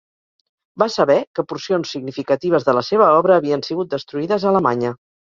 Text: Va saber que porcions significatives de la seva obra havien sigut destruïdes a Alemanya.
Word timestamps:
Va 0.83 0.85
saber 0.93 1.17
que 1.39 1.43
porcions 1.51 1.91
significatives 1.95 2.65
de 2.69 2.75
la 2.77 2.83
seva 2.87 3.09
obra 3.17 3.35
havien 3.41 3.63
sigut 3.67 3.91
destruïdes 3.93 4.47
a 4.47 4.49
Alemanya. 4.53 4.95